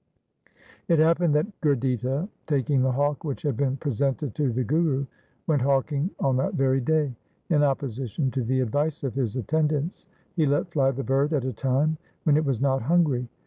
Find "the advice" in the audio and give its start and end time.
8.43-9.03